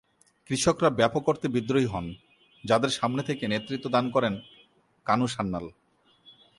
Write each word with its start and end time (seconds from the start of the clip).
কৃষকরা 0.49 0.89
ব্যপক 0.89 1.23
অর্থে 1.29 1.47
বিদ্রোহী 1.47 1.85
হন 1.85 2.05
যাদের 2.63 2.89
সামনে 2.89 3.21
থেকে 3.23 3.43
নেতৃত্ব 3.47 3.85
দান 3.89 4.05
করেন 4.09 4.33
কানু 5.05 5.27
সান্যাল। 5.27 5.65